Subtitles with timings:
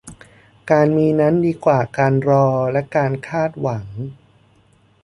[0.71, 3.85] การมีนั้นดีกว่าการรอและการคาดหวัง